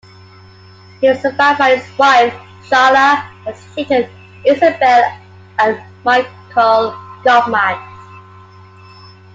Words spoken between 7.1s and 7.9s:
Kaufman.